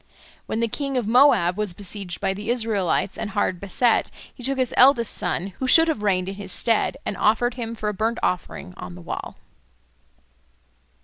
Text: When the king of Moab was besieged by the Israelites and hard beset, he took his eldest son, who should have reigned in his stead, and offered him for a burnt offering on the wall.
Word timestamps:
When 0.47 0.61
the 0.61 0.67
king 0.67 0.97
of 0.97 1.05
Moab 1.07 1.57
was 1.59 1.75
besieged 1.75 2.19
by 2.19 2.33
the 2.33 2.49
Israelites 2.49 3.19
and 3.19 3.29
hard 3.29 3.59
beset, 3.59 4.09
he 4.33 4.41
took 4.41 4.57
his 4.57 4.73
eldest 4.75 5.13
son, 5.13 5.53
who 5.59 5.67
should 5.67 5.87
have 5.87 6.01
reigned 6.01 6.27
in 6.27 6.33
his 6.33 6.51
stead, 6.51 6.97
and 7.05 7.15
offered 7.15 7.53
him 7.53 7.75
for 7.75 7.87
a 7.87 7.93
burnt 7.93 8.17
offering 8.23 8.73
on 8.77 8.95
the 8.95 9.01
wall. 9.03 9.35